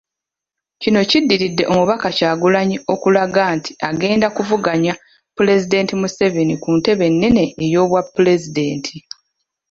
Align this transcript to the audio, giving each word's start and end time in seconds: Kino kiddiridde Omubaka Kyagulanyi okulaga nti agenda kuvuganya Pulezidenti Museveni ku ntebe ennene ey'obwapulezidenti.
Kino 0.81 0.99
kiddiridde 1.09 1.63
Omubaka 1.71 2.07
Kyagulanyi 2.17 2.77
okulaga 2.93 3.43
nti 3.57 3.71
agenda 3.89 4.27
kuvuganya 4.35 4.93
Pulezidenti 5.35 5.93
Museveni 6.01 6.55
ku 6.63 6.69
ntebe 6.77 7.03
ennene 7.11 7.43
ey'obwapulezidenti. 7.65 8.95